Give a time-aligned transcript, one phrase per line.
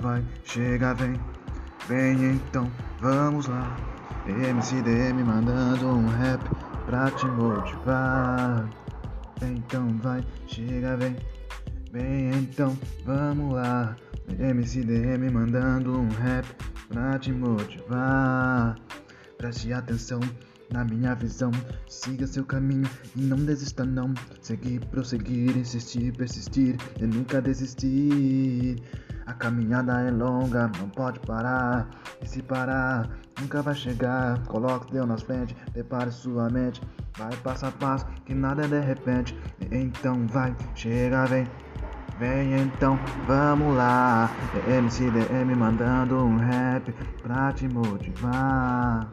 [0.00, 1.20] vai, chega, vem,
[1.88, 3.76] vem então, vamos lá.
[4.26, 6.42] MCDM mandando um rap
[6.86, 8.68] pra te motivar.
[9.42, 11.16] Então vai, chega, vem,
[11.92, 13.96] vem então, vamos lá.
[14.38, 16.46] MCDM mandando um rap
[16.88, 18.76] pra te motivar.
[19.36, 20.20] Preste atenção
[20.72, 21.50] na minha visão,
[21.88, 24.12] siga seu caminho e não desista não.
[24.40, 28.76] Seguir, prosseguir, insistir, persistir e nunca desistir.
[29.28, 31.86] A caminhada é longa, não pode parar.
[32.22, 34.42] E se parar, nunca vai chegar.
[34.46, 36.80] Coloque Deus nas frente, prepare sua mente.
[37.18, 39.38] Vai passo a passo, que nada é de repente.
[39.70, 41.46] Então vai, chega, vem.
[42.18, 44.30] Vem então, vamos lá.
[44.66, 46.90] MCDM mandando um rap
[47.22, 49.12] pra te motivar.